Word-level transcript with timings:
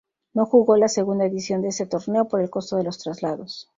No 0.33 0.47
jugó 0.47 0.77
la 0.77 0.87
segunda 0.87 1.25
edición 1.25 1.61
de 1.61 1.67
ese 1.67 1.85
torneo 1.85 2.27
por 2.27 2.41
el 2.41 2.49
costo 2.49 2.75
de 2.75 2.83
los 2.85 2.97
traslados. 2.97 3.69